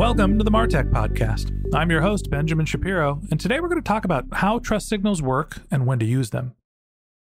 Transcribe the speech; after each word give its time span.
Welcome 0.00 0.38
to 0.38 0.44
the 0.44 0.50
Martech 0.50 0.90
Podcast. 0.90 1.52
I'm 1.74 1.90
your 1.90 2.00
host, 2.00 2.30
Benjamin 2.30 2.64
Shapiro, 2.64 3.20
and 3.30 3.38
today 3.38 3.60
we're 3.60 3.68
going 3.68 3.82
to 3.82 3.86
talk 3.86 4.06
about 4.06 4.24
how 4.32 4.58
trust 4.58 4.88
signals 4.88 5.20
work 5.20 5.58
and 5.70 5.86
when 5.86 5.98
to 5.98 6.06
use 6.06 6.30
them. 6.30 6.54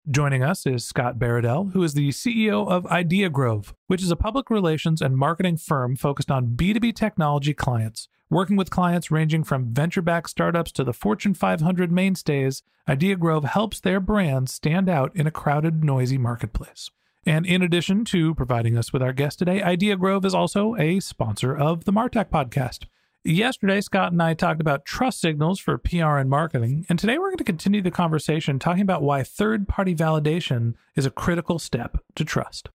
Joining 0.08 0.44
us 0.44 0.64
is 0.64 0.84
Scott 0.84 1.18
Baradell, 1.18 1.72
who 1.72 1.82
is 1.82 1.94
the 1.94 2.10
CEO 2.10 2.70
of 2.70 2.86
Idea 2.86 3.30
Grove, 3.30 3.74
which 3.88 4.00
is 4.00 4.12
a 4.12 4.16
public 4.16 4.48
relations 4.48 5.02
and 5.02 5.16
marketing 5.16 5.56
firm 5.56 5.96
focused 5.96 6.30
on 6.30 6.54
B2B 6.54 6.94
technology 6.94 7.52
clients. 7.52 8.06
Working 8.30 8.54
with 8.54 8.70
clients 8.70 9.10
ranging 9.10 9.42
from 9.42 9.74
venture 9.74 10.00
backed 10.00 10.30
startups 10.30 10.70
to 10.72 10.84
the 10.84 10.92
Fortune 10.92 11.34
500 11.34 11.90
mainstays, 11.90 12.62
Idea 12.88 13.16
Grove 13.16 13.42
helps 13.42 13.80
their 13.80 13.98
brands 13.98 14.54
stand 14.54 14.88
out 14.88 15.10
in 15.16 15.26
a 15.26 15.32
crowded, 15.32 15.82
noisy 15.82 16.16
marketplace. 16.16 16.92
And 17.28 17.44
in 17.44 17.60
addition 17.60 18.06
to 18.06 18.34
providing 18.34 18.78
us 18.78 18.90
with 18.90 19.02
our 19.02 19.12
guest 19.12 19.38
today, 19.38 19.60
Idea 19.60 19.96
Grove 19.96 20.24
is 20.24 20.32
also 20.32 20.74
a 20.76 20.98
sponsor 20.98 21.54
of 21.54 21.84
the 21.84 21.92
Martech 21.92 22.30
podcast. 22.30 22.86
Yesterday, 23.22 23.82
Scott 23.82 24.12
and 24.12 24.22
I 24.22 24.32
talked 24.32 24.62
about 24.62 24.86
trust 24.86 25.20
signals 25.20 25.60
for 25.60 25.76
PR 25.76 26.16
and 26.16 26.30
marketing, 26.30 26.86
and 26.88 26.98
today 26.98 27.18
we're 27.18 27.28
going 27.28 27.36
to 27.36 27.44
continue 27.44 27.82
the 27.82 27.90
conversation 27.90 28.58
talking 28.58 28.80
about 28.80 29.02
why 29.02 29.22
third 29.22 29.68
party 29.68 29.94
validation 29.94 30.72
is 30.96 31.04
a 31.04 31.10
critical 31.10 31.58
step 31.58 31.98
to 32.14 32.24
trust. 32.24 32.70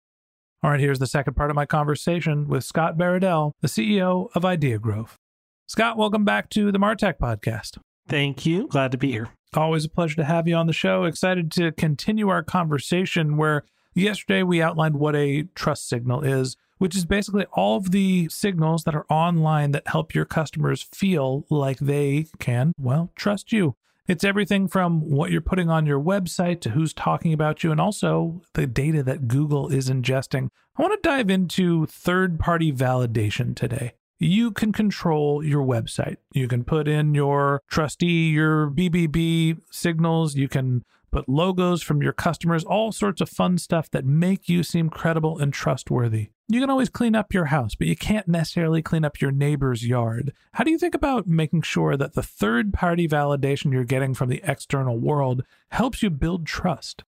All 0.63 0.71
right, 0.71 0.81
here's 0.81 0.99
the 0.99 1.07
second 1.07 1.33
part 1.33 1.49
of 1.49 1.57
my 1.57 1.65
conversation 1.65 2.47
with 2.47 2.63
Scott 2.63 2.99
Baradell, 2.99 3.53
the 3.63 3.69
CEO 3.69 4.29
of 4.35 4.45
Idea 4.45 4.79
Grove. 4.79 5.19
Scott, 5.67 5.97
welcome 5.97 6.27
back 6.27 6.51
to 6.51 6.71
the 6.71 6.79
Martech 6.79 7.15
podcast. 7.17 7.79
Thank 8.07 8.45
you. 8.45 8.69
Glad 8.69 8.93
to 8.93 8.99
be 8.99 9.13
here. 9.13 9.31
Always 9.55 9.87
a 9.87 9.89
pleasure 9.89 10.17
to 10.17 10.25
have 10.25 10.47
you 10.47 10.57
on 10.57 10.67
the 10.67 10.75
show. 10.75 11.05
Excited 11.05 11.51
to 11.53 11.73
continue 11.73 12.29
our 12.29 12.43
conversation 12.43 13.39
where 13.39 13.65
yesterday 13.95 14.43
we 14.43 14.63
outlined 14.63 14.97
what 14.97 15.15
a 15.17 15.45
trust 15.55 15.89
signal 15.89 16.23
is 16.23 16.57
which 16.83 16.97
is 16.97 17.05
basically 17.05 17.47
all 17.53 17.77
of 17.77 17.93
the 17.93 18.29
signals 18.29 18.83
that 18.83 18.95
are 18.97 19.07
online 19.09 19.71
that 19.71 19.87
help 19.87 20.17
your 20.17 20.25
customers 20.25 20.83
feel 20.83 21.47
like 21.49 21.79
they 21.79 22.27
can, 22.41 22.73
well, 22.77 23.13
trust 23.15 23.53
you. 23.53 23.77
It's 24.09 24.25
everything 24.25 24.67
from 24.67 25.09
what 25.09 25.31
you're 25.31 25.41
putting 25.41 25.71
on 25.71 25.87
your 25.87 26.01
website 26.01 26.61
to 26.63 26.71
who's 26.71 26.93
talking 26.93 27.33
about 27.33 27.63
you, 27.63 27.71
and 27.71 27.81
also 27.81 28.43
the 28.55 28.67
data 28.67 29.05
that 29.05 29.29
Google 29.29 29.69
is 29.69 29.89
ingesting. 29.89 30.49
I 30.77 30.83
want 30.83 31.01
to 31.01 31.09
dive 31.09 31.31
into 31.31 31.87
third 31.87 32.41
party 32.41 32.73
validation 32.73 33.55
today. 33.55 33.93
You 34.19 34.51
can 34.51 34.73
control 34.73 35.45
your 35.45 35.65
website. 35.65 36.17
You 36.33 36.49
can 36.49 36.65
put 36.65 36.89
in 36.89 37.15
your 37.15 37.63
TRUSTe, 37.71 38.33
your 38.33 38.71
BBB 38.71 39.61
signals. 39.71 40.35
You 40.35 40.49
can 40.49 40.83
put 41.13 41.29
logos 41.29 41.83
from 41.83 42.03
your 42.03 42.13
customers, 42.13 42.65
all 42.65 42.91
sorts 42.91 43.21
of 43.21 43.29
fun 43.29 43.59
stuff 43.59 43.91
that 43.91 44.05
make 44.05 44.49
you 44.49 44.63
seem 44.63 44.91
credible 44.91 45.39
and 45.39 45.53
trustworthy. 45.53 46.31
You 46.49 46.61
can 46.61 46.71
always 46.71 46.89
clean 46.89 47.15
up 47.15 47.33
your 47.33 47.47
house, 47.47 47.75
but 47.75 47.87
you 47.87 47.95
can't 47.95 48.27
necessarily 48.27 48.83
clean 48.83 49.05
up 49.05 49.21
your 49.21 49.31
neighbor's 49.31 49.87
yard. 49.87 50.33
How 50.55 50.65
do 50.65 50.71
you 50.71 50.79
think 50.79 50.95
about 50.95 51.27
making 51.27 51.63
sure 51.63 51.97
that 51.97 52.15
the 52.15 52.23
third 52.23 52.73
party 52.73 53.07
validation 53.07 53.73
you're 53.73 53.85
getting 53.85 54.15
from 54.15 54.29
the 54.29 54.43
external 54.43 54.99
world 54.99 55.45
helps 55.71 56.03
you 56.03 56.11
build 56.11 56.47
trust? 56.47 57.05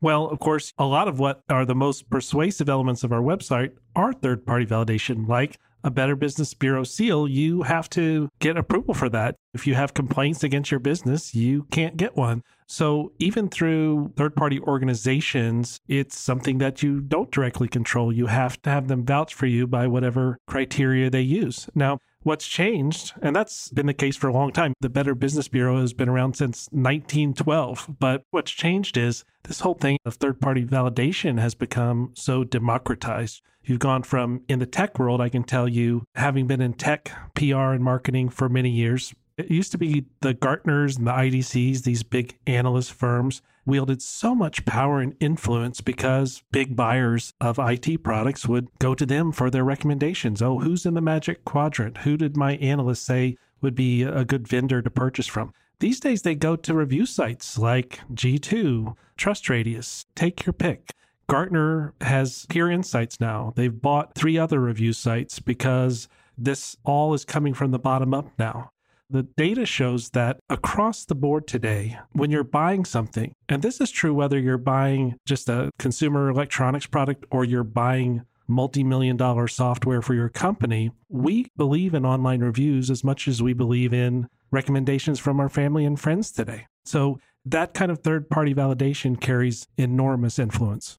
Well, 0.00 0.26
of 0.26 0.40
course, 0.40 0.72
a 0.78 0.84
lot 0.84 1.06
of 1.06 1.20
what 1.20 1.42
are 1.48 1.64
the 1.64 1.76
most 1.76 2.10
persuasive 2.10 2.68
elements 2.68 3.04
of 3.04 3.12
our 3.12 3.22
website 3.22 3.70
are 3.94 4.12
third 4.12 4.44
party 4.44 4.66
validation, 4.66 5.28
like 5.28 5.58
a 5.84 5.90
Better 5.90 6.16
Business 6.16 6.54
Bureau 6.54 6.84
seal, 6.84 7.26
you 7.28 7.62
have 7.62 7.88
to 7.90 8.28
get 8.38 8.56
approval 8.56 8.94
for 8.94 9.08
that. 9.10 9.36
If 9.54 9.66
you 9.66 9.74
have 9.74 9.94
complaints 9.94 10.42
against 10.44 10.70
your 10.70 10.80
business, 10.80 11.34
you 11.34 11.64
can't 11.70 11.96
get 11.96 12.16
one. 12.16 12.42
So, 12.66 13.12
even 13.18 13.48
through 13.48 14.12
third 14.16 14.34
party 14.34 14.58
organizations, 14.60 15.80
it's 15.88 16.18
something 16.18 16.58
that 16.58 16.82
you 16.82 17.00
don't 17.00 17.30
directly 17.30 17.68
control. 17.68 18.12
You 18.12 18.26
have 18.26 18.60
to 18.62 18.70
have 18.70 18.88
them 18.88 19.04
vouch 19.04 19.34
for 19.34 19.46
you 19.46 19.66
by 19.66 19.86
whatever 19.86 20.38
criteria 20.46 21.10
they 21.10 21.20
use. 21.20 21.68
Now, 21.74 21.98
What's 22.24 22.46
changed, 22.46 23.14
and 23.20 23.34
that's 23.34 23.68
been 23.70 23.86
the 23.86 23.94
case 23.94 24.16
for 24.16 24.28
a 24.28 24.32
long 24.32 24.52
time. 24.52 24.74
The 24.80 24.88
Better 24.88 25.14
Business 25.14 25.48
Bureau 25.48 25.80
has 25.80 25.92
been 25.92 26.08
around 26.08 26.36
since 26.36 26.68
1912. 26.70 27.96
But 27.98 28.22
what's 28.30 28.52
changed 28.52 28.96
is 28.96 29.24
this 29.42 29.60
whole 29.60 29.74
thing 29.74 29.98
of 30.04 30.14
third 30.14 30.40
party 30.40 30.64
validation 30.64 31.40
has 31.40 31.56
become 31.56 32.12
so 32.14 32.44
democratized. 32.44 33.42
You've 33.64 33.80
gone 33.80 34.04
from 34.04 34.42
in 34.48 34.60
the 34.60 34.66
tech 34.66 34.98
world, 34.98 35.20
I 35.20 35.28
can 35.28 35.42
tell 35.42 35.68
you, 35.68 36.04
having 36.14 36.46
been 36.46 36.60
in 36.60 36.74
tech, 36.74 37.10
PR, 37.34 37.72
and 37.72 37.82
marketing 37.82 38.28
for 38.28 38.48
many 38.48 38.70
years, 38.70 39.14
it 39.36 39.50
used 39.50 39.72
to 39.72 39.78
be 39.78 40.06
the 40.20 40.34
Gartners 40.34 40.98
and 40.98 41.06
the 41.06 41.12
IDCs, 41.12 41.82
these 41.82 42.02
big 42.02 42.38
analyst 42.46 42.92
firms 42.92 43.42
wielded 43.64 44.02
so 44.02 44.34
much 44.34 44.64
power 44.64 45.00
and 45.00 45.14
influence 45.20 45.80
because 45.80 46.42
big 46.50 46.74
buyers 46.74 47.32
of 47.40 47.58
IT 47.58 48.02
products 48.02 48.46
would 48.46 48.68
go 48.78 48.94
to 48.94 49.06
them 49.06 49.32
for 49.32 49.50
their 49.50 49.64
recommendations. 49.64 50.42
Oh, 50.42 50.58
who's 50.58 50.84
in 50.84 50.94
the 50.94 51.00
magic 51.00 51.44
quadrant? 51.44 51.98
Who 51.98 52.16
did 52.16 52.36
my 52.36 52.56
analyst 52.56 53.04
say 53.04 53.36
would 53.60 53.74
be 53.74 54.02
a 54.02 54.24
good 54.24 54.48
vendor 54.48 54.82
to 54.82 54.90
purchase 54.90 55.26
from? 55.26 55.52
These 55.78 56.00
days, 56.00 56.22
they 56.22 56.34
go 56.34 56.56
to 56.56 56.74
review 56.74 57.06
sites 57.06 57.58
like 57.58 58.00
G2, 58.12 58.94
TrustRadius, 59.18 60.06
take 60.14 60.46
your 60.46 60.52
pick. 60.52 60.92
Gartner 61.28 61.94
has 62.00 62.46
Peer 62.48 62.70
Insights 62.70 63.20
now. 63.20 63.52
They've 63.56 63.80
bought 63.80 64.14
three 64.14 64.38
other 64.38 64.60
review 64.60 64.92
sites 64.92 65.38
because 65.38 66.08
this 66.36 66.76
all 66.84 67.14
is 67.14 67.24
coming 67.24 67.54
from 67.54 67.70
the 67.70 67.78
bottom 67.78 68.12
up 68.12 68.28
now 68.38 68.71
the 69.12 69.24
data 69.36 69.66
shows 69.66 70.10
that 70.10 70.40
across 70.48 71.04
the 71.04 71.14
board 71.14 71.46
today, 71.46 71.98
when 72.12 72.30
you're 72.30 72.42
buying 72.42 72.84
something, 72.84 73.34
and 73.48 73.62
this 73.62 73.80
is 73.80 73.90
true 73.90 74.14
whether 74.14 74.38
you're 74.38 74.56
buying 74.56 75.16
just 75.26 75.48
a 75.48 75.70
consumer 75.78 76.30
electronics 76.30 76.86
product 76.86 77.26
or 77.30 77.44
you're 77.44 77.62
buying 77.62 78.22
multi 78.48 78.82
million 78.82 79.16
dollar 79.16 79.46
software 79.48 80.00
for 80.02 80.14
your 80.14 80.30
company, 80.30 80.90
we 81.08 81.48
believe 81.56 81.94
in 81.94 82.06
online 82.06 82.40
reviews 82.40 82.90
as 82.90 83.04
much 83.04 83.28
as 83.28 83.42
we 83.42 83.52
believe 83.52 83.92
in 83.92 84.28
recommendations 84.50 85.18
from 85.18 85.38
our 85.38 85.48
family 85.48 85.84
and 85.84 86.00
friends 86.00 86.32
today. 86.32 86.66
So 86.84 87.20
that 87.44 87.74
kind 87.74 87.90
of 87.90 87.98
third 87.98 88.30
party 88.30 88.54
validation 88.54 89.20
carries 89.20 89.66
enormous 89.76 90.38
influence. 90.38 90.98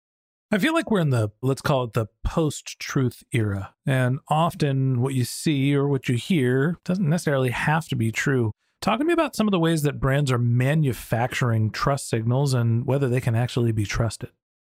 I 0.54 0.60
feel 0.60 0.76
like 0.76 0.92
we're 0.92 1.00
in 1.00 1.10
the, 1.10 1.32
let's 1.42 1.64
call 1.64 1.84
it 1.86 1.94
the 1.94 2.06
post 2.24 2.78
truth 2.78 3.24
era. 3.32 3.74
And 3.88 4.20
often 4.28 5.02
what 5.02 5.16
you 5.16 5.26
see 5.26 5.76
or 5.76 5.88
what 5.88 6.08
you 6.08 6.16
hear 6.16 6.78
doesn't 6.86 7.10
necessarily 7.10 7.50
have 7.50 7.88
to 7.88 7.96
be 7.96 8.12
true. 8.12 8.52
Talk 8.80 9.00
to 9.00 9.04
me 9.04 9.14
about 9.14 9.36
some 9.36 9.48
of 9.48 9.52
the 9.52 9.58
ways 9.58 9.82
that 9.82 10.00
brands 10.00 10.32
are 10.32 10.38
manufacturing 10.38 11.72
trust 11.72 12.08
signals 12.08 12.54
and 12.54 12.86
whether 12.86 13.10
they 13.10 13.20
can 13.20 13.34
actually 13.34 13.72
be 13.72 13.84
trusted. 13.84 14.30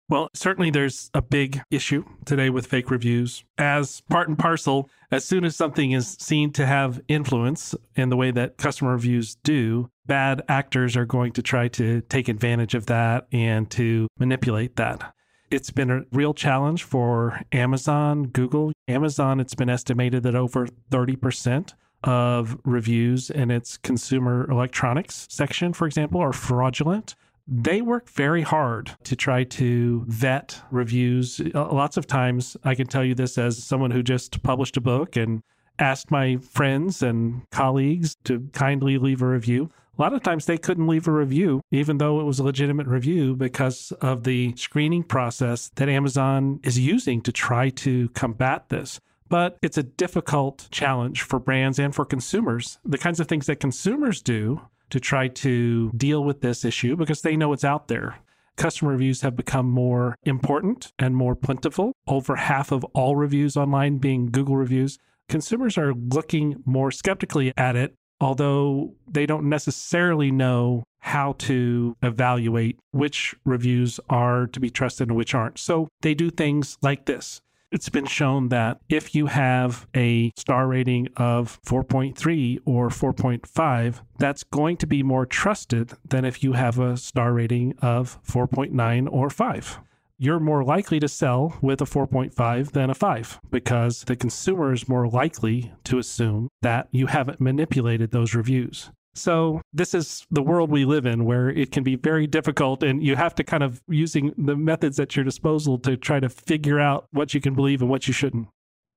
Well, 0.08 0.28
certainly 0.32 0.70
there's 0.70 1.10
a 1.12 1.20
big 1.20 1.60
issue 1.72 2.04
today 2.24 2.50
with 2.50 2.68
fake 2.68 2.92
reviews. 2.92 3.42
As 3.58 4.00
part 4.02 4.28
and 4.28 4.38
parcel, 4.38 4.88
as 5.10 5.24
soon 5.24 5.44
as 5.44 5.56
something 5.56 5.90
is 5.90 6.16
seen 6.20 6.52
to 6.52 6.66
have 6.66 7.00
influence 7.08 7.74
in 7.96 8.10
the 8.10 8.16
way 8.16 8.30
that 8.30 8.58
customer 8.58 8.92
reviews 8.92 9.34
do, 9.42 9.90
bad 10.06 10.40
actors 10.48 10.96
are 10.96 11.04
going 11.04 11.32
to 11.32 11.42
try 11.42 11.66
to 11.66 12.00
take 12.02 12.28
advantage 12.28 12.76
of 12.76 12.86
that 12.86 13.26
and 13.32 13.68
to 13.72 14.06
manipulate 14.20 14.76
that. 14.76 15.12
It's 15.54 15.70
been 15.70 15.88
a 15.88 16.02
real 16.10 16.34
challenge 16.34 16.82
for 16.82 17.40
Amazon, 17.52 18.24
Google. 18.24 18.72
Amazon, 18.88 19.38
it's 19.38 19.54
been 19.54 19.70
estimated 19.70 20.24
that 20.24 20.34
over 20.34 20.66
30% 20.90 21.74
of 22.02 22.58
reviews 22.64 23.30
in 23.30 23.52
its 23.52 23.76
consumer 23.76 24.50
electronics 24.50 25.28
section, 25.30 25.72
for 25.72 25.86
example, 25.86 26.20
are 26.20 26.32
fraudulent 26.32 27.14
they 27.46 27.82
work 27.82 28.08
very 28.08 28.40
hard 28.40 28.92
to 29.04 29.14
try 29.14 29.44
to 29.44 30.02
vet 30.08 30.62
reviews. 30.70 31.42
Uh, 31.54 31.70
lots 31.70 31.98
of 31.98 32.06
times, 32.06 32.56
I 32.64 32.74
can 32.74 32.86
tell 32.86 33.04
you 33.04 33.14
this 33.14 33.36
as 33.36 33.62
someone 33.62 33.90
who 33.90 34.02
just 34.02 34.42
published 34.42 34.78
a 34.78 34.80
book 34.80 35.14
and 35.14 35.42
asked 35.78 36.10
my 36.10 36.38
friends 36.38 37.02
and 37.02 37.42
colleagues 37.50 38.16
to 38.24 38.48
kindly 38.54 38.96
leave 38.96 39.20
a 39.20 39.26
review. 39.26 39.70
A 39.96 40.02
lot 40.02 40.12
of 40.12 40.22
times 40.22 40.46
they 40.46 40.58
couldn't 40.58 40.88
leave 40.88 41.06
a 41.06 41.12
review, 41.12 41.60
even 41.70 41.98
though 41.98 42.18
it 42.20 42.24
was 42.24 42.40
a 42.40 42.44
legitimate 42.44 42.88
review, 42.88 43.36
because 43.36 43.92
of 44.00 44.24
the 44.24 44.52
screening 44.56 45.04
process 45.04 45.70
that 45.76 45.88
Amazon 45.88 46.58
is 46.64 46.78
using 46.78 47.20
to 47.22 47.30
try 47.30 47.70
to 47.70 48.08
combat 48.08 48.70
this. 48.70 48.98
But 49.28 49.56
it's 49.62 49.78
a 49.78 49.84
difficult 49.84 50.66
challenge 50.72 51.22
for 51.22 51.38
brands 51.38 51.78
and 51.78 51.94
for 51.94 52.04
consumers. 52.04 52.78
The 52.84 52.98
kinds 52.98 53.20
of 53.20 53.28
things 53.28 53.46
that 53.46 53.60
consumers 53.60 54.20
do 54.20 54.62
to 54.90 54.98
try 54.98 55.28
to 55.28 55.90
deal 55.92 56.24
with 56.24 56.40
this 56.40 56.64
issue 56.64 56.96
because 56.96 57.22
they 57.22 57.36
know 57.36 57.52
it's 57.52 57.64
out 57.64 57.86
there. 57.86 58.16
Customer 58.56 58.92
reviews 58.92 59.22
have 59.22 59.36
become 59.36 59.68
more 59.70 60.16
important 60.24 60.92
and 60.98 61.16
more 61.16 61.36
plentiful. 61.36 61.92
Over 62.06 62.36
half 62.36 62.72
of 62.72 62.84
all 62.94 63.14
reviews 63.16 63.56
online 63.56 63.98
being 63.98 64.26
Google 64.26 64.56
reviews. 64.56 64.98
Consumers 65.28 65.78
are 65.78 65.94
looking 65.94 66.62
more 66.64 66.90
skeptically 66.90 67.52
at 67.56 67.76
it, 67.76 67.96
although 68.24 68.94
they 69.06 69.26
don't 69.26 69.46
necessarily 69.46 70.30
know 70.30 70.82
how 71.00 71.34
to 71.36 71.94
evaluate 72.02 72.78
which 72.90 73.34
reviews 73.44 74.00
are 74.08 74.46
to 74.46 74.58
be 74.58 74.70
trusted 74.70 75.08
and 75.08 75.16
which 75.16 75.34
aren't. 75.34 75.58
So 75.58 75.88
they 76.00 76.14
do 76.14 76.30
things 76.30 76.78
like 76.80 77.04
this. 77.04 77.42
It's 77.70 77.90
been 77.90 78.06
shown 78.06 78.48
that 78.48 78.80
if 78.88 79.14
you 79.14 79.26
have 79.26 79.86
a 79.94 80.30
star 80.36 80.66
rating 80.66 81.08
of 81.18 81.60
4.3 81.66 82.60
or 82.64 82.88
4.5, 82.88 84.00
that's 84.18 84.44
going 84.44 84.78
to 84.78 84.86
be 84.86 85.02
more 85.02 85.26
trusted 85.26 85.92
than 86.08 86.24
if 86.24 86.42
you 86.42 86.54
have 86.54 86.78
a 86.78 86.96
star 86.96 87.34
rating 87.34 87.74
of 87.82 88.18
4.9 88.24 89.06
or 89.12 89.28
5 89.28 89.80
you're 90.18 90.40
more 90.40 90.64
likely 90.64 91.00
to 91.00 91.08
sell 91.08 91.58
with 91.60 91.80
a 91.80 91.84
4.5 91.84 92.72
than 92.72 92.90
a 92.90 92.94
5 92.94 93.40
because 93.50 94.04
the 94.04 94.16
consumer 94.16 94.72
is 94.72 94.88
more 94.88 95.08
likely 95.08 95.72
to 95.84 95.98
assume 95.98 96.48
that 96.62 96.88
you 96.90 97.06
haven't 97.06 97.40
manipulated 97.40 98.10
those 98.10 98.34
reviews. 98.34 98.90
So 99.14 99.60
this 99.72 99.94
is 99.94 100.26
the 100.30 100.42
world 100.42 100.70
we 100.70 100.84
live 100.84 101.06
in 101.06 101.24
where 101.24 101.48
it 101.48 101.70
can 101.70 101.84
be 101.84 101.94
very 101.94 102.26
difficult 102.26 102.82
and 102.82 103.02
you 103.02 103.14
have 103.14 103.34
to 103.36 103.44
kind 103.44 103.62
of 103.62 103.80
using 103.88 104.34
the 104.36 104.56
methods 104.56 104.98
at 104.98 105.14
your 105.14 105.24
disposal 105.24 105.78
to 105.80 105.96
try 105.96 106.18
to 106.18 106.28
figure 106.28 106.80
out 106.80 107.06
what 107.12 107.32
you 107.32 107.40
can 107.40 107.54
believe 107.54 107.80
and 107.80 107.90
what 107.90 108.08
you 108.08 108.12
shouldn't. 108.12 108.48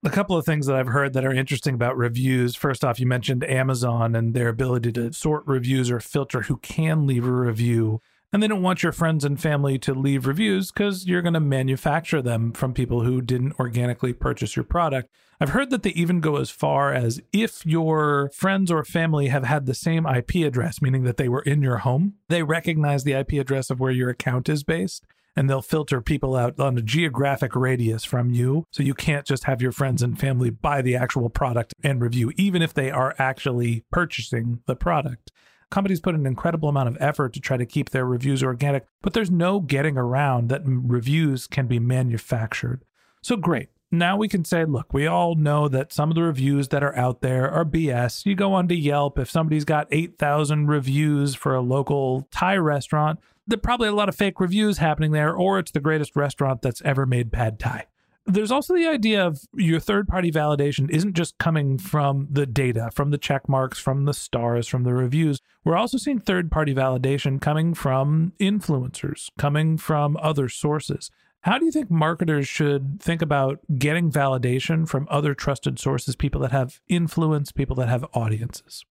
A 0.04 0.10
couple 0.10 0.38
of 0.38 0.46
things 0.46 0.68
that 0.68 0.76
I've 0.76 0.88
heard 0.88 1.14
that 1.14 1.26
are 1.26 1.34
interesting 1.34 1.74
about 1.74 1.98
reviews. 1.98 2.56
First 2.56 2.84
off, 2.84 3.00
you 3.00 3.08
mentioned 3.08 3.44
Amazon 3.44 4.16
and 4.16 4.34
their 4.34 4.48
ability 4.48 4.92
to 4.94 5.14
sort 5.14 5.44
reviews 5.48 5.90
or 5.90 6.00
filter 6.00 6.44
who 6.44 6.58
can 6.58 7.08
leave 7.08 7.26
a 7.26 7.32
review. 7.32 8.00
And 8.34 8.44
they 8.44 8.48
don't 8.48 8.62
want 8.62 8.84
your 8.84 8.92
friends 8.92 9.24
and 9.24 9.42
family 9.42 9.80
to 9.80 9.94
leave 9.94 10.28
reviews 10.28 10.72
because 10.72 11.06
you're 11.06 11.22
going 11.22 11.34
to 11.34 11.40
manufacture 11.40 12.22
them 12.22 12.52
from 12.52 12.74
people 12.74 13.04
who 13.04 13.22
didn't 13.22 13.58
organically 13.58 14.12
purchase 14.12 14.56
your 14.56 14.66
product. 14.66 15.10
I've 15.40 15.50
heard 15.50 15.70
that 15.70 15.84
they 15.84 15.92
even 15.92 16.20
go 16.20 16.38
as 16.38 16.50
far 16.50 16.94
as 16.94 17.22
if 17.32 17.66
your 17.66 18.32
friends 18.34 18.70
or 18.70 18.84
family 18.84 19.28
have 19.28 19.44
had 19.44 19.66
the 19.66 19.74
same 19.74 20.06
IP 20.06 20.36
address, 20.46 20.82
meaning 20.82 21.04
that 21.04 21.18
they 21.18 21.30
were 21.30 21.44
in 21.44 21.62
your 21.62 21.78
home, 21.78 22.16
they 22.28 22.44
recognize 22.44 23.04
the 23.04 23.14
IP 23.14 23.34
address 23.34 23.70
of 23.70 23.80
where 23.80 23.92
your 23.92 24.10
account 24.10 24.50
is 24.50 24.64
based 24.64 25.06
and 25.38 25.48
they'll 25.48 25.62
filter 25.62 26.02
people 26.02 26.36
out 26.36 26.60
on 26.60 26.78
a 26.78 26.82
geographic 26.82 27.56
radius 27.56 28.04
from 28.04 28.32
you. 28.32 28.66
So 28.72 28.82
you 28.82 28.96
can't 28.96 29.26
just 29.26 29.44
have 29.44 29.62
your 29.62 29.72
friends 29.72 30.02
and 30.02 30.20
family 30.20 30.50
buy 30.50 30.82
the 30.82 30.96
actual 30.96 31.30
product 31.30 31.76
and 31.84 32.02
review, 32.02 32.34
even 32.36 32.64
if 32.64 32.74
they 32.74 32.90
are 32.90 33.14
actually 33.20 33.86
purchasing 33.92 34.62
the 34.66 34.76
product. 34.76 35.32
Companies 35.70 36.00
put 36.00 36.16
an 36.16 36.26
incredible 36.26 36.70
amount 36.70 36.90
of 36.90 36.98
effort 37.00 37.34
to 37.34 37.42
try 37.42 37.58
to 37.58 37.66
keep 37.66 37.90
their 37.90 38.06
reviews 38.06 38.42
organic, 38.42 38.86
but 39.02 39.14
there's 39.14 39.32
no 39.32 39.60
getting 39.60 39.98
around 39.98 40.50
that 40.50 40.62
reviews 40.66 41.46
can 41.48 41.68
be 41.68 41.80
manufactured. 41.80 42.84
So 43.22 43.36
great. 43.36 43.70
Now 43.92 44.18
we 44.18 44.28
can 44.28 44.44
say, 44.44 44.66
look, 44.66 44.94
we 44.94 45.08
all 45.08 45.36
know 45.36 45.68
that 45.70 45.94
some 45.94 46.10
of 46.10 46.16
the 46.16 46.24
reviews 46.24 46.70
that 46.70 46.84
are 46.84 46.96
out 46.98 47.22
there 47.22 47.50
are 47.50 47.64
BS. 47.64 48.26
You 48.26 48.36
go 48.36 48.54
onto 48.54 48.76
Yelp, 48.76 49.18
if 49.18 49.30
somebody's 49.30 49.66
got 49.66 49.88
8,000 49.92 50.68
reviews 50.68 51.36
for 51.36 51.56
a 51.56 51.62
local 51.62 52.28
Thai 52.32 52.58
restaurant, 52.58 53.20
there 53.46 53.58
probably 53.58 53.88
a 53.88 53.94
lot 53.94 54.10
of 54.10 54.16
fake 54.16 54.42
reviews 54.42 54.80
happening 54.80 55.12
there, 55.12 55.34
or 55.34 55.58
it's 55.58 55.72
the 55.72 55.80
greatest 55.80 56.16
restaurant 56.18 56.62
that's 56.62 56.82
ever 56.82 57.06
made 57.06 57.32
pad 57.32 57.60
thai. 57.60 57.86
There's 58.30 58.52
also 58.52 58.76
the 58.76 58.88
idea 58.88 59.26
of 59.26 59.40
your 59.54 59.80
third 59.80 60.06
party 60.06 60.32
validation 60.32 60.90
isn't 60.90 61.14
just 61.14 61.38
coming 61.38 61.78
from 61.78 62.28
the 62.30 62.46
data, 62.46 62.90
from 62.94 63.12
the 63.12 63.18
check 63.18 63.48
marks, 63.48 63.80
from 63.80 64.04
the 64.04 64.14
stars, 64.14 64.68
from 64.68 64.84
the 64.84 64.94
reviews. 64.94 65.40
We're 65.64 65.78
also 65.78 65.98
seeing 65.98 66.20
third 66.20 66.52
party 66.52 66.76
validation 66.76 67.42
coming 67.42 67.74
from 67.74 68.34
influencers, 68.38 69.30
coming 69.38 69.78
from 69.78 70.18
other 70.22 70.50
sources. 70.50 71.10
How 71.42 71.58
do 71.58 71.64
you 71.66 71.72
think 71.72 71.90
marketers 71.90 72.50
should 72.50 73.02
think 73.02 73.22
about 73.22 73.60
getting 73.80 74.12
validation 74.12 74.86
from 74.90 75.08
other 75.10 75.34
trusted 75.34 75.80
sources, 75.80 76.18
people 76.18 76.42
that 76.42 76.52
have 76.52 76.82
influence, 76.90 77.54
people 77.54 77.78
that 77.78 77.88
have 77.88 78.06
audiences? 78.14 78.84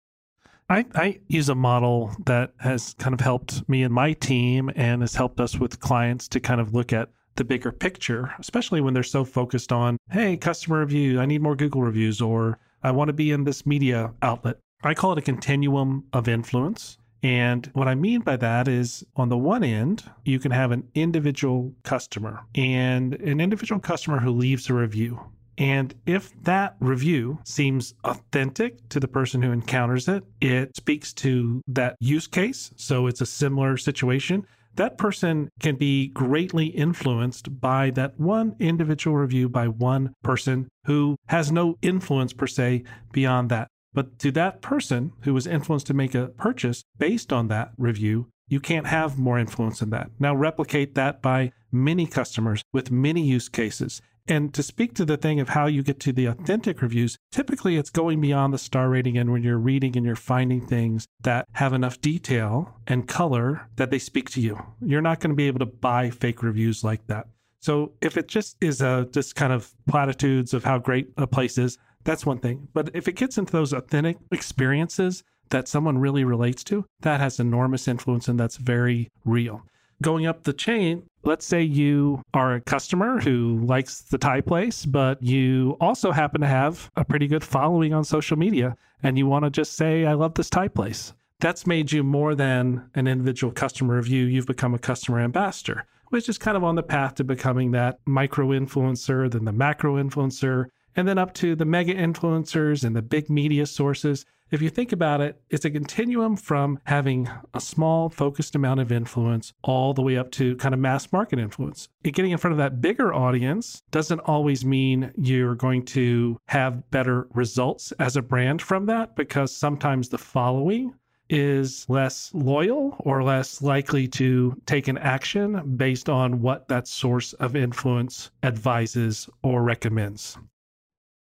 I, 0.70 0.86
I, 0.96 1.20
use 1.28 1.50
a 1.50 1.56
model 1.56 2.16
that 2.26 2.54
has 2.60 2.96
kind 2.98 3.14
of 3.14 3.20
helped 3.20 3.68
me 3.70 3.84
and 3.84 3.94
my 3.94 4.14
team 4.14 4.72
and 4.76 5.02
has 5.02 5.14
helped 5.14 5.40
us 5.40 5.60
with 5.60 5.80
clients 5.80 6.28
to 6.30 6.40
kind 6.40 6.60
of 6.60 6.74
look 6.74 6.94
at 6.94 7.10
the 7.36 7.44
bigger 7.44 7.72
picture, 7.72 8.34
especially 8.40 8.82
when 8.82 8.94
they're 8.94 9.04
so 9.04 9.24
focused 9.26 9.72
on, 9.72 9.98
hey, 10.10 10.38
customer 10.38 10.80
review, 10.80 11.20
I 11.20 11.26
need 11.26 11.42
more 11.42 11.56
Google 11.56 11.82
reviews, 11.82 12.22
or 12.22 12.58
I 12.84 12.92
want 12.92 13.10
to 13.10 13.14
be 13.14 13.32
in 13.32 13.44
this 13.44 13.66
media 13.66 14.14
outlet. 14.22 14.58
I 14.84 14.94
call 14.94 15.12
it 15.14 15.18
a 15.18 15.22
continuum 15.22 16.06
of 16.14 16.28
influence. 16.28 16.98
And 17.24 17.66
what 17.74 17.88
I 17.88 17.96
mean 17.96 18.22
by 18.22 18.38
that 18.38 18.68
is 18.68 19.04
on 19.16 19.30
the 19.30 19.38
one 19.38 19.64
end, 19.64 20.04
you 20.26 20.38
can 20.38 20.52
have 20.52 20.72
an 20.72 20.88
individual 20.94 21.74
customer 21.84 22.42
and 22.54 23.16
an 23.16 23.42
individual 23.42 23.82
customer 23.82 24.20
who 24.20 24.32
leaves 24.32 24.70
a 24.70 24.76
review. 24.76 25.20
And 25.58 25.96
if 26.06 26.34
that 26.44 26.76
review 26.80 27.40
seems 27.46 27.94
authentic 28.04 28.88
to 28.90 29.00
the 29.00 29.08
person 29.08 29.42
who 29.42 29.52
encounters 29.52 30.08
it, 30.08 30.24
it 30.42 30.76
speaks 30.76 31.14
to 31.14 31.62
that 31.68 31.96
use 32.00 32.28
case. 32.28 32.72
So 32.76 33.08
it's 33.08 33.22
a 33.22 33.26
similar 33.26 33.78
situation 33.78 34.46
that 34.76 34.98
person 34.98 35.50
can 35.60 35.76
be 35.76 36.08
greatly 36.08 36.68
influenced 36.68 37.60
by 37.60 37.90
that 37.92 38.20
one 38.20 38.56
individual 38.60 39.18
review 39.18 39.50
by 39.50 39.68
one 39.68 40.14
person 40.24 40.68
who 40.86 41.16
has 41.28 41.52
no 41.52 41.78
influence 41.82 42.34
per 42.34 42.48
se 42.48 42.84
beyond 43.12 43.50
that. 43.50 43.68
But 43.94 44.20
to 44.20 44.32
that 44.32 44.62
person 44.62 45.14
who 45.22 45.34
was 45.34 45.48
influenced 45.48 45.88
to 45.88 45.94
make 45.94 46.14
a 46.14 46.28
purchase 46.28 46.84
based 46.98 47.32
on 47.32 47.48
that 47.48 47.72
review, 47.78 48.28
you 48.48 48.60
can't 48.60 48.88
have 48.88 49.18
more 49.18 49.40
influence 49.40 49.80
than 49.80 49.90
that. 49.92 50.12
Now 50.20 50.36
replicate 50.36 50.96
that 50.96 51.22
by 51.22 51.52
many 51.72 52.06
customers 52.06 52.62
with 52.74 52.92
many 52.92 53.22
use 53.22 53.50
cases. 53.50 54.02
And 54.28 54.54
to 54.56 54.64
speak 54.64 54.96
to 54.96 55.06
the 55.06 55.18
thing 55.18 55.40
of 55.40 55.50
how 55.50 55.68
you 55.68 55.84
get 55.84 56.00
to 56.02 56.12
the 56.12 56.26
authentic 56.26 56.82
reviews, 56.82 57.18
typically 57.32 57.78
it's 57.78 57.92
going 57.92 58.22
beyond 58.22 58.54
the 58.54 58.58
star 58.58 58.90
rating. 58.90 59.18
And 59.18 59.32
when 59.32 59.44
you're 59.44 59.58
reading 59.58 59.96
and 59.96 60.06
you're 60.06 60.16
finding 60.16 60.66
things 60.66 61.08
that 61.22 61.48
have 61.54 61.74
enough 61.74 62.02
detail 62.02 62.80
and 62.88 63.08
color 63.08 63.68
that 63.76 63.92
they 63.92 64.00
speak 64.00 64.30
to 64.32 64.42
you, 64.42 64.60
you're 64.82 65.02
not 65.02 65.20
going 65.20 65.30
to 65.30 65.36
be 65.36 65.48
able 65.48 65.60
to 65.60 65.66
buy 65.66 66.10
fake 66.10 66.42
reviews 66.42 66.84
like 66.84 67.06
that. 67.08 67.28
So 67.60 67.94
if 68.02 68.18
it 68.18 68.28
just 68.28 68.58
is 68.62 68.82
a 68.82 69.08
just 69.12 69.36
kind 69.36 69.54
of 69.54 69.74
platitudes 69.88 70.54
of 70.54 70.64
how 70.64 70.78
great 70.80 71.10
a 71.18 71.28
place 71.28 71.58
is, 71.58 71.78
that's 72.04 72.26
one 72.26 72.40
thing. 72.40 72.68
But 72.74 72.92
if 72.94 73.08
it 73.08 73.16
gets 73.16 73.38
into 73.38 73.52
those 73.52 73.74
authentic 73.74 74.18
experiences 74.32 75.24
that 75.50 75.68
someone 75.68 75.98
really 75.98 76.24
relates 76.24 76.64
to, 76.66 76.86
that 77.02 77.20
has 77.20 77.40
enormous 77.40 77.88
influence 77.88 78.28
and 78.28 78.40
that's 78.40 78.58
very 78.58 79.10
real. 79.24 79.64
Going 80.02 80.26
up 80.26 80.44
the 80.44 80.54
chain, 80.54 81.04
let's 81.26 81.46
say 81.46 81.62
you 81.62 82.22
are 82.34 82.56
a 82.56 82.62
customer 82.62 83.20
who 83.20 83.60
likes 83.66 84.02
the 84.02 84.18
Thai 84.18 84.42
place, 84.42 84.86
but 84.86 85.22
you 85.22 85.76
also 85.82 86.12
happen 86.12 86.42
to 86.42 86.48
have 86.48 86.92
a 86.96 87.04
pretty 87.04 87.28
good 87.28 87.44
following 87.44 87.94
on 87.94 88.04
social 88.04 88.38
media 88.38 88.76
and 89.04 89.18
you 89.18 89.28
want 89.28 89.46
to 89.46 89.52
just 89.52 89.74
say, 89.74 90.06
I 90.06 90.14
love 90.14 90.36
this 90.36 90.50
Thai 90.50 90.68
place. 90.68 91.14
That's 91.40 91.68
made 91.68 91.92
you 91.92 92.04
more 92.04 92.34
than 92.34 92.90
an 92.96 93.08
individual 93.08 93.52
customer 93.52 93.96
review. 93.96 94.26
You've 94.26 94.48
become 94.48 94.74
a 94.74 94.80
customer 94.80 95.20
ambassador, 95.20 95.86
which 96.10 96.30
is 96.30 96.38
kind 96.38 96.56
of 96.56 96.64
on 96.64 96.76
the 96.76 96.84
path 96.84 97.16
to 97.16 97.24
becoming 97.24 97.72
that 97.72 98.00
micro 98.06 98.48
influencer, 98.48 99.30
then 99.30 99.46
the 99.46 99.52
macro 99.52 99.96
influencer, 100.02 100.68
and 100.96 101.08
then 101.08 101.18
up 101.18 101.34
to 101.34 101.56
the 101.56 101.66
mega 101.66 101.94
influencers 101.94 102.84
and 102.84 102.96
the 102.96 103.02
big 103.02 103.30
media 103.30 103.66
sources. 103.66 104.26
If 104.52 104.62
you 104.62 104.70
think 104.70 104.92
about 104.92 105.22
it, 105.22 105.42
it's 105.50 105.66
a 105.66 105.72
continuum 105.72 106.36
from 106.36 106.80
having 106.86 107.28
a 107.54 107.60
small, 107.60 108.10
focused 108.10 108.56
amount 108.56 108.80
of 108.80 108.92
influence 108.92 109.54
all 109.64 109.94
the 109.94 110.04
way 110.04 110.18
up 110.18 110.32
to 110.32 110.56
kind 110.58 110.74
of 110.74 110.80
mass 110.80 111.12
market 111.12 111.40
influence. 111.40 111.90
Getting 112.04 112.32
in 112.32 112.38
front 112.38 112.54
of 112.54 112.60
that 112.60 112.80
bigger 112.80 113.14
audience 113.14 113.82
doesn't 113.92 114.20
always 114.20 114.64
mean 114.64 115.12
you're 115.18 115.56
going 115.56 115.84
to 115.86 116.38
have 116.48 116.90
better 116.92 117.28
results 117.34 117.92
as 117.94 118.16
a 118.16 118.22
brand 118.22 118.62
from 118.62 118.86
that 118.86 119.16
because 119.16 119.56
sometimes 119.56 120.10
the 120.10 120.18
following 120.20 120.94
is 121.28 121.86
less 121.90 122.32
loyal 122.36 122.96
or 123.00 123.24
less 123.24 123.64
likely 123.64 124.08
to 124.08 124.56
take 124.68 124.88
an 124.88 125.00
action 125.00 125.76
based 125.76 126.08
on 126.08 126.40
what 126.40 126.68
that 126.68 126.88
source 126.88 127.34
of 127.34 127.56
influence 127.56 128.30
advises 128.44 129.28
or 129.42 129.64
recommends 129.64 130.38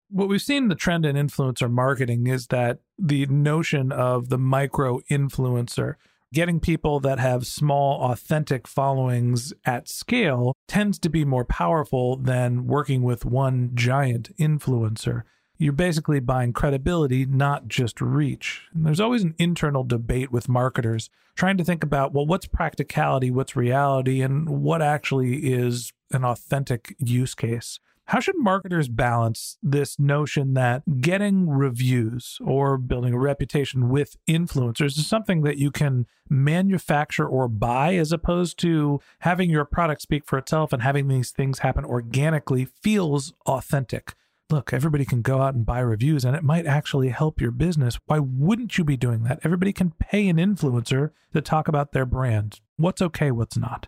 what 0.09 0.27
we've 0.27 0.41
seen 0.41 0.67
the 0.67 0.75
trend 0.75 1.05
in 1.05 1.15
influencer 1.15 1.69
marketing 1.69 2.27
is 2.27 2.47
that 2.47 2.79
the 2.97 3.25
notion 3.27 3.91
of 3.91 4.29
the 4.29 4.37
micro 4.37 4.99
influencer 5.09 5.95
getting 6.33 6.59
people 6.59 6.99
that 6.99 7.19
have 7.19 7.47
small 7.47 8.11
authentic 8.11 8.67
followings 8.67 9.53
at 9.65 9.87
scale 9.87 10.53
tends 10.67 10.99
to 10.99 11.09
be 11.09 11.23
more 11.23 11.45
powerful 11.45 12.17
than 12.17 12.67
working 12.67 13.03
with 13.03 13.25
one 13.25 13.71
giant 13.73 14.35
influencer 14.37 15.23
you're 15.57 15.73
basically 15.73 16.19
buying 16.19 16.53
credibility, 16.53 17.25
not 17.25 17.67
just 17.67 18.01
reach. 18.01 18.63
And 18.73 18.85
there's 18.85 18.99
always 18.99 19.23
an 19.23 19.35
internal 19.37 19.83
debate 19.83 20.31
with 20.31 20.49
marketers 20.49 21.09
trying 21.35 21.57
to 21.57 21.63
think 21.63 21.83
about, 21.83 22.13
well, 22.13 22.25
what's 22.25 22.47
practicality, 22.47 23.31
what's 23.31 23.55
reality, 23.55 24.21
and 24.21 24.49
what 24.49 24.81
actually 24.81 25.53
is 25.53 25.93
an 26.11 26.23
authentic 26.23 26.95
use 26.99 27.35
case. 27.35 27.79
How 28.09 28.19
should 28.19 28.37
marketers 28.37 28.87
balance 28.87 29.57
this 29.63 29.97
notion 29.97 30.53
that 30.53 31.01
getting 31.01 31.49
reviews 31.49 32.37
or 32.45 32.77
building 32.77 33.15
a 33.15 33.19
reputation 33.19 33.89
with 33.89 34.15
influencers 34.27 34.95
is 34.97 35.07
something 35.07 35.41
that 35.41 35.57
you 35.57 35.71
can 35.71 36.05
manufacture 36.29 37.27
or 37.27 37.47
buy 37.47 37.95
as 37.95 38.11
opposed 38.11 38.59
to 38.59 38.99
having 39.21 39.49
your 39.49 39.65
product 39.65 40.03
speak 40.03 40.23
for 40.23 40.37
itself 40.37 40.71
and 40.71 40.83
having 40.83 41.07
these 41.07 41.31
things 41.31 41.59
happen 41.59 41.83
organically 41.83 42.65
feels 42.65 43.33
authentic? 43.47 44.13
Look, 44.51 44.71
everybody 44.71 45.05
can 45.05 45.23
go 45.23 45.41
out 45.41 45.55
and 45.55 45.65
buy 45.65 45.79
reviews 45.79 46.23
and 46.23 46.35
it 46.35 46.43
might 46.43 46.67
actually 46.67 47.09
help 47.09 47.41
your 47.41 47.49
business. 47.49 47.97
Why 48.05 48.19
wouldn't 48.19 48.77
you 48.77 48.83
be 48.83 48.97
doing 48.97 49.23
that? 49.23 49.39
Everybody 49.43 49.73
can 49.73 49.93
pay 49.99 50.29
an 50.29 50.37
influencer 50.37 51.09
to 51.33 51.41
talk 51.41 51.67
about 51.67 51.91
their 51.91 52.05
brand. 52.05 52.61
What's 52.77 53.01
okay, 53.01 53.31
what's 53.31 53.57
not? 53.57 53.87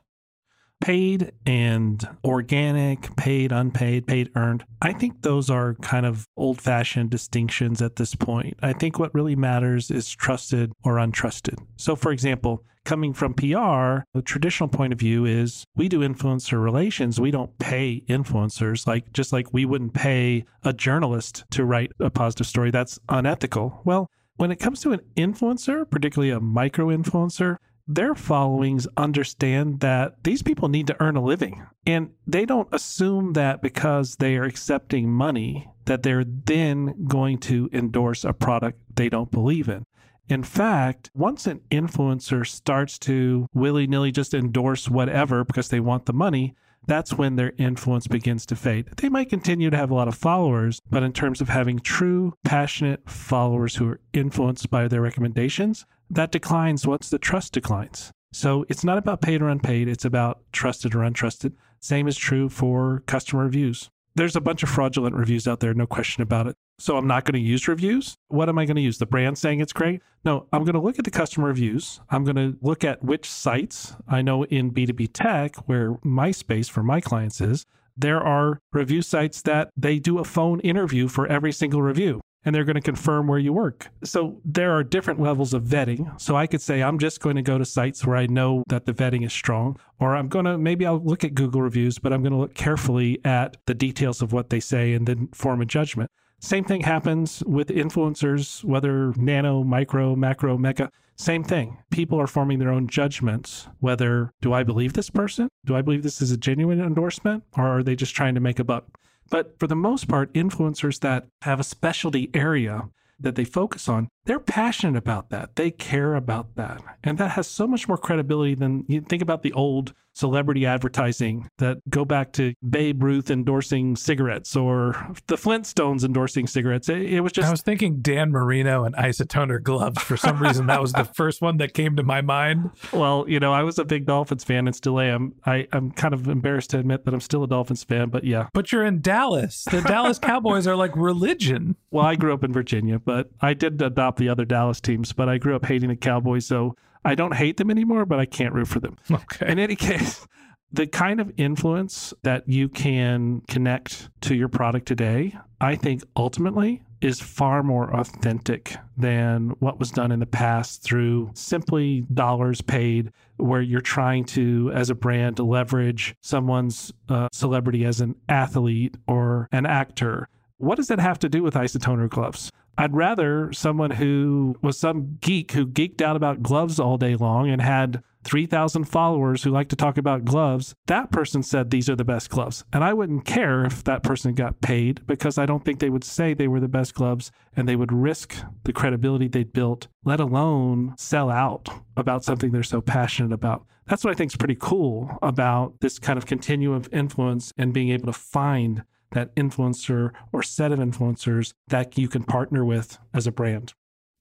Paid 0.82 1.32
and 1.46 2.08
organic, 2.24 3.16
paid, 3.16 3.52
unpaid, 3.52 4.08
paid, 4.08 4.30
earned. 4.36 4.64
I 4.82 4.94
think 4.94 5.22
those 5.22 5.50
are 5.50 5.76
kind 5.76 6.06
of 6.06 6.26
old 6.38 6.62
fashioned 6.62 7.10
distinctions 7.10 7.82
at 7.82 7.96
this 7.96 8.16
point. 8.16 8.58
I 8.62 8.74
think 8.74 9.00
what 9.00 9.14
really 9.14 9.36
matters 9.36 9.92
is 9.92 10.10
trusted 10.10 10.72
or 10.84 10.96
untrusted. 10.96 11.58
So, 11.78 11.96
for 11.96 12.12
example, 12.12 12.64
coming 12.86 13.12
from 13.12 13.34
PR, 13.34 14.06
the 14.14 14.22
traditional 14.24 14.70
point 14.70 14.94
of 14.94 15.00
view 15.00 15.26
is 15.26 15.66
we 15.76 15.90
do 15.90 16.00
influencer 16.00 16.64
relations. 16.64 17.20
We 17.20 17.32
don't 17.32 17.58
pay 17.60 18.04
influencers, 18.08 18.88
like 18.88 19.12
just 19.12 19.34
like 19.34 19.54
we 19.54 19.66
wouldn't 19.66 19.94
pay 19.94 20.46
a 20.64 20.72
journalist 20.72 21.44
to 21.52 21.66
write 21.66 21.92
a 22.00 22.10
positive 22.10 22.48
story. 22.48 22.72
That's 22.72 22.98
unethical. 23.10 23.82
Well, 23.84 24.10
when 24.38 24.52
it 24.52 24.60
comes 24.60 24.80
to 24.82 24.94
an 24.94 25.02
influencer, 25.18 25.90
particularly 25.90 26.32
a 26.32 26.40
micro 26.40 26.88
influencer, 26.88 27.58
their 27.88 28.14
followings 28.16 28.88
understand 28.98 29.80
that 29.80 30.24
these 30.24 30.44
people 30.44 30.68
need 30.68 30.88
to 30.88 31.02
earn 31.02 31.16
a 31.16 31.24
living. 31.24 31.66
And 31.86 32.12
they 32.26 32.46
don't 32.46 32.68
assume 32.72 33.34
that 33.34 33.62
because 33.62 34.18
they 34.18 34.36
are 34.36 34.44
accepting 34.44 35.12
money, 35.12 35.70
that 35.86 36.04
they're 36.04 36.26
then 36.26 37.06
going 37.08 37.38
to 37.40 37.70
endorse 37.72 38.26
a 38.26 38.34
product 38.34 38.80
they 38.96 39.10
don't 39.10 39.32
believe 39.32 39.70
in. 39.70 39.86
In 40.30 40.44
fact, 40.44 41.10
once 41.14 41.48
an 41.48 41.62
influencer 41.72 42.46
starts 42.46 43.00
to 43.00 43.48
willy 43.54 43.88
nilly 43.88 44.12
just 44.12 44.34
endorse 44.34 44.90
whatever 44.90 45.46
because 45.46 45.70
they 45.70 45.80
want 45.80 46.06
the 46.06 46.14
money, 46.14 46.54
that's 46.86 47.14
when 47.14 47.36
their 47.36 47.54
influence 47.58 48.08
begins 48.08 48.46
to 48.46 48.56
fade. 48.56 48.88
They 48.98 49.10
might 49.10 49.30
continue 49.30 49.70
to 49.70 49.78
have 49.78 49.92
a 49.92 49.96
lot 49.96 50.08
of 50.08 50.16
followers, 50.16 50.82
but 50.90 51.04
in 51.04 51.14
terms 51.14 51.42
of 51.42 51.50
having 51.50 51.80
true, 51.80 52.34
passionate 52.44 53.10
followers 53.10 53.76
who 53.76 53.90
are 53.90 54.00
influenced 54.14 54.70
by 54.70 54.88
their 54.88 55.02
recommendations, 55.02 55.86
that 56.10 56.32
declines 56.32 56.88
once 56.88 57.10
the 57.10 57.20
trust 57.20 57.54
declines. 57.54 58.12
So 58.32 58.66
it's 58.70 58.84
not 58.84 58.98
about 58.98 59.22
paid 59.22 59.42
or 59.42 59.50
unpaid, 59.50 59.88
it's 59.88 60.06
about 60.06 60.42
trusted 60.52 60.96
or 60.96 61.00
untrusted. 61.00 61.54
Same 61.80 62.08
is 62.08 62.18
true 62.18 62.50
for 62.50 63.04
customer 63.06 63.44
reviews. 63.44 63.90
There's 64.18 64.36
a 64.36 64.42
bunch 64.42 64.64
of 64.64 64.70
fraudulent 64.70 65.16
reviews 65.16 65.48
out 65.48 65.60
there, 65.60 65.76
no 65.76 65.86
question 65.86 66.24
about 66.24 66.48
it. 66.48 66.56
So 66.80 66.98
I'm 66.98 67.06
not 67.06 67.24
going 67.24 67.40
to 67.40 67.48
use 67.48 67.68
reviews. 67.68 68.16
What 68.30 68.50
am 68.50 68.58
I 68.58 68.66
going 68.66 68.76
to 68.76 68.82
use? 68.82 68.98
The 68.98 69.06
brand 69.06 69.38
saying 69.38 69.60
it's 69.60 69.74
great? 69.74 70.02
No, 70.26 70.48
I'm 70.52 70.64
going 70.64 70.74
to 70.74 70.82
look 70.82 70.98
at 70.98 71.06
the 71.06 71.12
customer 71.12 71.50
reviews. 71.50 72.00
I'm 72.10 72.24
going 72.24 72.36
to 72.36 72.58
look 72.60 72.84
at 72.84 73.04
which 73.04 73.30
sites 73.30 73.96
I 74.08 74.24
know 74.24 74.44
in 74.46 74.72
B2B 74.72 75.12
tech, 75.14 75.56
where 75.68 75.98
my 76.04 76.32
space 76.32 76.68
for 76.68 76.82
my 76.82 77.00
clients 77.00 77.40
is, 77.42 77.68
there 77.96 78.20
are 78.20 78.58
review 78.74 79.04
sites 79.04 79.44
that 79.44 79.70
they 79.78 80.00
do 80.00 80.18
a 80.18 80.24
phone 80.24 80.62
interview 80.62 81.08
for 81.08 81.28
every 81.28 81.52
single 81.52 81.84
review 81.84 82.20
and 82.48 82.56
they're 82.56 82.64
going 82.64 82.76
to 82.76 82.82
confirm 82.82 83.28
where 83.28 83.38
you 83.38 83.52
work. 83.52 83.90
So 84.06 84.40
there 84.46 84.72
are 84.72 84.82
different 84.82 85.20
levels 85.20 85.54
of 85.54 85.64
vetting. 85.64 86.20
So 86.20 86.38
I 86.38 86.48
could 86.48 86.62
say 86.62 86.82
I'm 86.82 86.98
just 86.98 87.20
going 87.20 87.36
to 87.36 87.42
go 87.42 87.58
to 87.58 87.66
sites 87.66 88.06
where 88.06 88.16
I 88.16 88.26
know 88.26 88.64
that 88.70 88.86
the 88.86 88.94
vetting 88.94 89.26
is 89.26 89.34
strong, 89.34 89.78
or 90.00 90.16
I'm 90.16 90.30
going 90.30 90.46
to 90.46 90.58
maybe 90.58 90.86
I'll 90.86 91.04
look 91.04 91.26
at 91.26 91.36
Google 91.36 91.62
reviews, 91.62 92.00
but 92.00 92.14
I'm 92.14 92.22
going 92.22 92.32
to 92.32 92.40
look 92.40 92.54
carefully 92.54 93.20
at 93.26 93.58
the 93.66 93.74
details 93.74 94.22
of 94.22 94.32
what 94.32 94.50
they 94.50 94.62
say 94.62 94.94
and 94.94 95.06
then 95.06 95.28
form 95.34 95.60
a 95.60 95.66
judgment. 95.66 96.10
Same 96.40 96.64
thing 96.64 96.82
happens 96.82 97.44
with 97.46 97.68
influencers, 97.68 98.64
whether 98.64 99.12
nano, 99.18 99.66
micro, 99.66 100.16
macro, 100.16 100.58
mega. 100.58 100.90
Same 101.18 101.44
thing. 101.44 101.80
People 101.90 102.18
are 102.18 102.28
forming 102.28 102.60
their 102.60 102.72
own 102.72 102.88
judgments 102.88 103.68
whether 103.82 104.32
do 104.40 104.54
I 104.54 104.64
believe 104.64 104.94
this 104.94 105.10
person? 105.10 105.50
Do 105.66 105.76
I 105.76 105.82
believe 105.82 106.04
this 106.04 106.22
is 106.22 106.32
a 106.32 106.38
genuine 106.38 106.80
endorsement? 106.80 107.44
Or 107.58 107.80
are 107.80 107.84
they 107.84 107.98
just 107.98 108.16
trying 108.16 108.36
to 108.36 108.42
make 108.42 108.60
a 108.60 108.64
buck? 108.64 108.86
But 109.30 109.60
for 109.60 109.68
the 109.68 109.76
most 109.76 110.08
part, 110.08 110.34
influencers 110.34 111.00
that 111.02 111.28
have 111.42 111.60
a 111.60 111.64
specialty 111.64 112.30
area 112.34 112.90
that 113.20 113.36
they 113.36 113.46
focus 113.46 113.90
on, 113.90 114.10
they're 114.26 114.40
passionate 114.40 114.98
about 114.98 115.30
that. 115.30 115.56
They 115.56 115.72
care 115.72 116.16
about 116.16 116.56
that. 116.56 116.82
And 117.04 117.18
that 117.18 117.32
has 117.32 117.48
so 117.48 117.68
much 117.68 117.88
more 117.88 117.98
credibility 117.98 118.56
than 118.56 118.86
you 118.88 119.02
think 119.02 119.22
about 119.22 119.42
the 119.42 119.54
old 119.54 119.94
celebrity 120.18 120.66
advertising 120.66 121.50
that 121.58 121.78
go 121.90 122.06
back 122.06 122.34
to 122.34 122.54
Babe 122.68 123.04
Ruth 123.04 123.30
endorsing 123.30 123.96
cigarettes 123.96 124.56
or 124.56 124.94
the 125.28 125.36
Flintstones 125.36 126.04
endorsing 126.04 126.48
cigarettes. 126.48 126.90
It, 126.90 127.02
it 127.02 127.22
was 127.22 127.32
just. 127.32 127.48
I 127.48 127.52
was 127.52 127.62
thinking 127.62 128.02
Dan 128.02 128.32
Marino 128.32 128.84
and 128.84 128.96
isotoner 128.96 129.62
gloves. 129.62 130.02
For 130.02 130.18
some 130.18 130.42
reason, 130.42 130.68
that 130.68 130.82
was 130.82 130.94
the 130.94 131.06
first 131.16 131.42
one 131.42 131.58
that 131.58 131.74
came 131.74 131.96
to 131.96 132.04
my 132.04 132.22
mind. 132.22 132.72
Well, 132.92 133.26
you 133.28 133.40
know, 133.40 133.54
I 133.54 133.64
was 133.64 133.80
a 133.80 133.86
big 133.86 134.06
Dolphins 134.06 134.44
fan 134.44 134.68
and 134.68 134.76
still 134.76 135.00
am. 135.00 135.34
I, 135.46 135.68
I'm 135.72 135.92
kind 135.92 136.14
of 136.14 136.28
embarrassed 136.28 136.72
to 136.72 136.80
admit 136.80 137.06
that 137.06 137.14
I'm 137.14 137.22
still 137.22 137.44
a 137.44 137.48
Dolphins 137.48 137.84
fan, 137.84 138.10
but 138.10 138.24
yeah. 138.24 138.48
But 138.54 138.72
you're 138.72 138.86
in 138.86 139.02
Dallas. 139.02 139.66
The 139.70 139.82
Dallas 139.82 140.20
Cowboys 140.20 140.68
are 140.68 140.76
like 140.76 140.96
religion. 140.96 141.76
Well, 141.92 142.06
I 142.06 142.16
grew 142.16 142.34
up 142.34 142.44
in 142.44 142.52
Virginia, 142.52 143.00
but 143.00 143.30
I 143.42 143.54
did 143.54 143.82
adopt 143.82 144.18
the 144.18 144.30
other 144.30 144.46
Dallas 144.46 144.82
teams, 144.82 145.14
but 145.14 145.30
I 145.30 145.38
grew 145.38 145.56
up 145.56 145.66
hating 145.66 145.90
the 145.90 145.96
Cowboys. 145.96 146.46
So 146.46 146.76
I 147.08 147.16
don't 147.16 147.34
hate 147.34 147.56
them 147.58 147.72
anymore, 147.72 148.06
but 148.06 148.20
I 148.20 148.26
can't 148.26 148.54
root 148.54 148.68
for 148.68 148.82
them. 148.82 148.98
Okay. 149.10 149.50
In 149.50 149.60
any 149.60 149.78
case, 149.78 150.28
the 150.72 150.86
kind 150.86 151.22
of 151.22 151.32
influence 151.38 152.14
that 152.24 152.48
you 152.50 152.68
can 152.68 153.42
connect 153.48 154.10
to 154.22 154.36
your 154.36 154.50
product 154.50 154.86
today, 154.88 155.38
I 155.62 155.76
think 155.76 156.04
ultimately 156.18 156.84
is 157.00 157.22
far 157.22 157.64
more 157.64 157.96
authentic 157.96 158.76
than 158.98 159.52
what 159.60 159.80
was 159.80 159.92
done 159.92 160.12
in 160.12 160.20
the 160.20 160.26
past 160.26 160.84
through 160.84 161.30
simply 161.34 162.02
dollars 162.14 162.60
paid, 162.60 163.12
where 163.38 163.62
you're 163.62 163.82
trying 163.82 164.26
to, 164.26 164.72
as 164.74 164.90
a 164.90 164.96
brand, 164.96 165.40
leverage 165.40 166.16
someone's 166.22 166.92
uh, 167.08 167.30
celebrity 167.32 167.86
as 167.86 168.02
an 168.02 168.16
athlete 168.28 168.96
or 169.08 169.48
an 169.52 169.66
actor. 169.66 170.28
What 170.58 170.76
does 170.76 170.88
that 170.88 171.00
have 171.00 171.20
to 171.20 171.30
do 171.30 171.44
with 171.44 171.54
isotoner 171.54 172.10
gloves? 172.10 172.52
I'd 172.80 172.96
rather 172.96 173.52
someone 173.54 173.92
who 173.92 174.56
was 174.62 174.78
some 174.78 175.18
geek 175.22 175.52
who 175.52 175.68
geeked 175.68 176.02
out 176.02 176.16
about 176.16 176.42
gloves 176.44 176.80
all 176.80 176.98
day 176.98 177.16
long 177.16 177.50
and 177.50 177.62
had 177.62 178.04
3,000 178.24 178.84
followers 178.86 179.44
who 179.44 179.52
like 179.52 179.70
to 179.70 179.76
talk 179.76 179.98
about 179.98 180.26
gloves. 180.26 180.76
That 180.88 181.12
person 181.12 181.42
said 181.44 181.70
these 181.70 181.90
are 181.90 181.96
the 181.96 182.04
best 182.04 182.30
gloves. 182.30 182.64
And 182.74 182.84
I 182.84 182.94
wouldn't 182.94 183.26
care 183.26 183.66
if 183.66 183.84
that 183.86 184.04
person 184.04 184.34
got 184.34 184.62
paid 184.62 185.06
because 185.08 185.38
I 185.38 185.46
don't 185.46 185.64
think 185.64 185.80
they 185.80 185.90
would 185.90 186.04
say 186.04 186.34
they 186.34 186.48
were 186.48 186.60
the 186.60 186.68
best 186.68 186.94
gloves 186.94 187.32
and 187.56 187.68
they 187.68 187.76
would 187.76 187.94
risk 187.94 188.36
the 188.64 188.74
credibility 188.74 189.28
they'd 189.28 189.54
built, 189.54 189.88
let 190.04 190.20
alone 190.20 190.94
sell 190.98 191.30
out 191.30 191.70
about 191.96 192.24
something 192.24 192.52
they're 192.52 192.64
so 192.64 192.82
passionate 192.82 193.32
about. 193.32 193.66
That's 193.86 194.04
what 194.04 194.12
I 194.12 194.16
think 194.16 194.32
is 194.32 194.38
pretty 194.38 194.58
cool 194.60 195.18
about 195.22 195.80
this 195.80 195.98
kind 195.98 196.18
of 196.18 196.26
continuum 196.26 196.76
of 196.76 196.90
influence 196.92 197.54
and 197.58 197.74
being 197.74 197.90
able 197.90 198.08
to 198.08 198.14
find 198.14 198.84
that 199.12 199.36
influencer 199.36 200.12
or 200.32 200.44
set 200.44 200.72
of 200.72 200.80
influencers 200.80 201.54
that 201.68 201.98
you 201.98 202.08
can 202.08 202.24
partner 202.24 202.66
with 202.66 202.98
as 203.14 203.28
a 203.28 203.32
brand. 203.32 203.74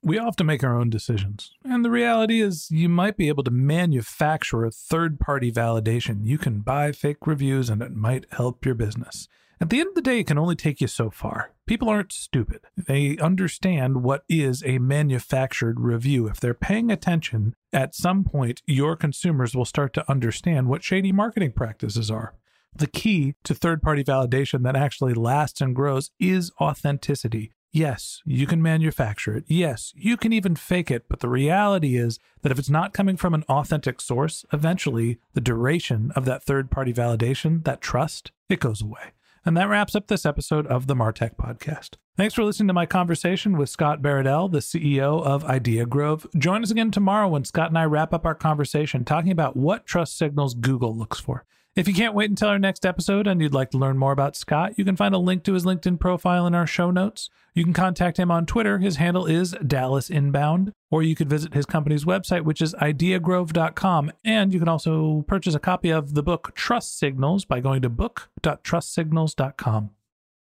We 0.03 0.19
often 0.19 0.47
make 0.47 0.63
our 0.63 0.79
own 0.79 0.91
decisions. 0.91 1.53
And 1.65 1.85
the 1.85 1.91
reality 1.91 2.41
is, 2.41 2.71
you 2.71 2.89
might 2.89 3.17
be 3.17 3.29
able 3.29 3.43
to 3.45 3.51
manufacture 3.51 4.65
a 4.65 4.71
third 4.71 5.19
party 5.19 5.51
validation. 5.51 6.25
You 6.25 6.39
can 6.39 6.61
buy 6.61 6.93
fake 6.93 7.27
reviews 7.27 7.69
and 7.69 7.83
it 7.83 7.93
might 7.93 8.27
help 8.31 8.65
your 8.65 8.77
business. 8.77 9.27
At 9.59 9.71
the 9.71 9.81
end 9.81 9.89
of 9.89 9.95
the 9.95 10.03
day, 10.03 10.21
it 10.21 10.27
can 10.27 10.39
only 10.39 10.55
take 10.55 10.83
you 10.83 10.87
so 10.87 11.11
far. 11.11 11.53
People 11.67 11.89
aren't 11.89 12.13
stupid. 12.13 12.61
They 12.77 13.17
understand 13.17 14.03
what 14.03 14.23
is 14.29 14.63
a 14.67 14.79
manufactured 14.79 15.81
review. 15.81 16.29
If 16.29 16.41
they're 16.41 16.55
paying 16.55 16.91
attention, 16.91 17.55
at 17.73 17.95
some 17.95 18.23
point, 18.23 18.61
your 18.67 18.97
consumers 18.97 19.57
will 19.57 19.65
start 19.65 19.95
to 19.95 20.11
understand 20.11 20.69
what 20.69 20.85
shady 20.85 21.11
marketing 21.11 21.53
practices 21.53 22.11
are. 22.11 22.35
The 22.79 22.87
key 22.87 23.37
to 23.45 23.55
third 23.55 23.81
party 23.83 24.05
validation 24.05 24.63
that 24.65 24.77
actually 24.77 25.15
lasts 25.15 25.63
and 25.63 25.75
grows 25.75 26.11
is 26.21 26.53
authenticity. 26.61 27.53
Yes, 27.73 28.21
you 28.27 28.47
can 28.47 28.61
manufacture 28.61 29.35
it. 29.35 29.45
Yes, 29.47 29.95
you 29.97 30.19
can 30.19 30.31
even 30.35 30.57
fake 30.57 30.91
it. 30.91 31.07
But 31.09 31.21
the 31.21 31.31
reality 31.31 31.97
is 31.97 32.19
that 32.43 32.53
if 32.53 32.59
it's 32.59 32.69
not 32.69 32.93
coming 32.93 33.17
from 33.17 33.33
an 33.33 33.45
authentic 33.49 34.03
source, 34.03 34.45
eventually 34.53 35.19
the 35.33 35.41
duration 35.41 36.13
of 36.15 36.27
that 36.27 36.45
third 36.45 36.71
party 36.71 36.93
validation, 36.93 37.65
that 37.65 37.81
trust, 37.81 38.31
it 38.51 38.61
goes 38.61 38.83
away. 38.83 39.13
And 39.47 39.57
that 39.57 39.71
wraps 39.71 39.95
up 39.95 40.09
this 40.09 40.27
episode 40.27 40.67
of 40.67 40.87
the 40.87 40.95
Martech 40.95 41.37
Podcast. 41.37 41.95
Thanks 42.15 42.35
for 42.35 42.45
listening 42.45 42.69
to 42.69 42.75
my 42.75 42.85
conversation 42.85 43.57
with 43.57 43.71
Scott 43.71 44.03
Baradell, 44.03 44.53
the 44.53 44.59
CEO 44.59 45.23
of 45.23 45.45
Idea 45.45 45.87
Grove. 45.87 46.27
Join 46.37 46.63
us 46.63 46.71
again 46.71 46.91
tomorrow 46.91 47.29
when 47.29 47.45
Scott 47.45 47.71
and 47.71 47.79
I 47.79 47.85
wrap 47.85 48.13
up 48.13 48.27
our 48.27 48.35
conversation 48.35 49.03
talking 49.03 49.33
about 49.33 49.57
what 49.57 49.87
trust 49.87 50.19
signals 50.19 50.53
Google 50.53 50.95
looks 50.95 51.21
for. 51.21 51.47
If 51.77 51.87
you 51.87 51.93
can't 51.93 52.15
wait 52.15 52.31
until 52.31 52.49
our 52.49 52.59
next 52.59 52.87
episode 52.87 53.27
and 53.27 53.39
you'd 53.39 53.53
like 53.53 53.71
to 53.73 53.77
learn 53.77 53.99
more 53.99 54.13
about 54.13 54.35
Scott, 54.35 54.79
you 54.79 54.85
can 54.85 54.97
find 54.97 55.15
a 55.15 55.19
link 55.19 55.45
to 55.45 55.53
his 55.53 55.67
LinkedIn 55.67 56.01
profile 56.01 56.47
in 56.47 56.55
our 56.55 56.67
show 56.67 56.91
notes. 56.91 57.29
You 57.53 57.65
can 57.65 57.75
contact 57.75 58.19
him 58.19 58.31
on 58.31 58.47
Twitter. 58.47 58.79
His 58.79 58.97
handle 58.97 59.27
is 59.27 59.55
Dallas 59.67 60.09
Inbound, 60.09 60.73
or 60.91 61.03
you 61.03 61.15
could 61.15 61.29
visit 61.29 61.53
his 61.53 61.67
company's 61.67 62.07
website, 62.07 62.45
which 62.45 62.63
is 62.63 62.75
ideagrove.com. 62.77 64.11
And 64.25 64.55
you 64.55 64.59
can 64.59 64.71
also 64.71 65.27
purchase 65.29 65.55
a 65.55 65.59
copy 65.59 65.91
of 65.91 66.15
the 66.15 66.23
book 66.23 66.55
Trust 66.55 66.99
Signals 66.99 67.45
by 67.45 67.61
going 67.61 67.83
to 67.83 67.91
book.trustsignals.com. 67.91 69.91